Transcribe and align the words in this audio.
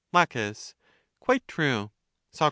La, 0.11 0.25
Quite 1.19 1.47
true. 1.47 1.91
Soc. 2.31 2.39